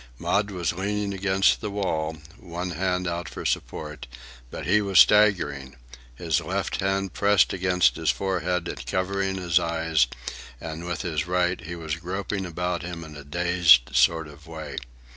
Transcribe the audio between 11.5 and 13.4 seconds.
he was groping about him in a